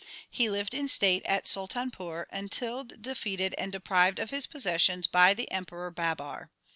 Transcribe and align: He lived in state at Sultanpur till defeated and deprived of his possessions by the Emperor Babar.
He 0.31 0.49
lived 0.49 0.73
in 0.73 0.87
state 0.87 1.23
at 1.27 1.45
Sultanpur 1.45 2.25
till 2.49 2.85
defeated 2.85 3.53
and 3.59 3.71
deprived 3.71 4.17
of 4.17 4.31
his 4.31 4.47
possessions 4.47 5.05
by 5.05 5.35
the 5.35 5.51
Emperor 5.51 5.91
Babar. 5.91 6.49